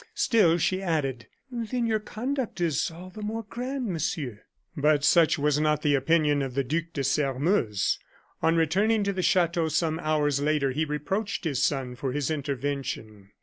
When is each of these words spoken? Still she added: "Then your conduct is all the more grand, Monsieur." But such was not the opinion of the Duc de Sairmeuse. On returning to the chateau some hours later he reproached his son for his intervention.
Still 0.15 0.57
she 0.57 0.81
added: 0.81 1.27
"Then 1.51 1.85
your 1.85 1.99
conduct 1.99 2.59
is 2.59 2.89
all 2.89 3.11
the 3.11 3.21
more 3.21 3.43
grand, 3.43 3.85
Monsieur." 3.85 4.45
But 4.75 5.03
such 5.03 5.37
was 5.37 5.59
not 5.59 5.83
the 5.83 5.93
opinion 5.93 6.41
of 6.41 6.55
the 6.55 6.63
Duc 6.63 6.85
de 6.93 7.03
Sairmeuse. 7.03 7.99
On 8.41 8.55
returning 8.55 9.03
to 9.03 9.13
the 9.13 9.21
chateau 9.21 9.67
some 9.67 9.99
hours 9.99 10.41
later 10.41 10.71
he 10.71 10.85
reproached 10.85 11.43
his 11.43 11.61
son 11.61 11.93
for 11.95 12.13
his 12.13 12.31
intervention. 12.31 13.29